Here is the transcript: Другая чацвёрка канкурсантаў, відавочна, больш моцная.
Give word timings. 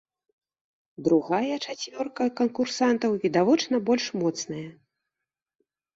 Другая 1.07 1.55
чацвёрка 1.65 2.25
канкурсантаў, 2.39 3.11
відавочна, 3.27 3.75
больш 3.91 4.05
моцная. 4.23 4.67